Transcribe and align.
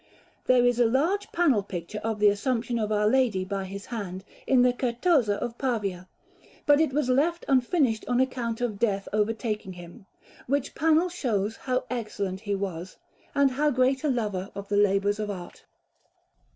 There 0.47 0.65
is 0.65 0.79
a 0.79 0.87
large 0.87 1.31
panel 1.31 1.61
picture 1.61 2.01
of 2.03 2.17
the 2.17 2.29
Assumption 2.29 2.79
of 2.79 2.91
Our 2.91 3.07
Lady, 3.07 3.45
by 3.45 3.65
his 3.65 3.85
hand, 3.85 4.23
in 4.47 4.63
the 4.63 4.73
Certosa 4.73 5.35
of 5.35 5.59
Pavia, 5.59 6.07
but 6.65 6.81
it 6.81 6.91
was 6.91 7.07
left 7.07 7.45
unfinished, 7.47 8.05
on 8.07 8.19
account 8.19 8.61
of 8.61 8.79
death 8.79 9.07
overtaking 9.13 9.73
him; 9.73 10.07
which 10.47 10.73
panel 10.73 11.07
shows 11.07 11.55
how 11.55 11.83
excellent 11.91 12.39
he 12.39 12.55
was, 12.55 12.97
and 13.35 13.51
how 13.51 13.69
great 13.69 14.03
a 14.03 14.09
lover 14.09 14.49
of 14.55 14.67
the 14.69 14.77
labours 14.77 15.19
of 15.19 15.29
art. 15.29 15.65